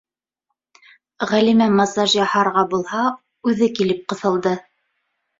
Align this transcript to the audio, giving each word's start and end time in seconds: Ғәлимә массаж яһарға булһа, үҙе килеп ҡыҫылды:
Ғәлимә 1.31 1.67
массаж 1.79 2.15
яһарға 2.19 2.63
булһа, 2.71 3.03
үҙе 3.51 3.67
килеп 3.81 4.01
ҡыҫылды: 4.15 4.55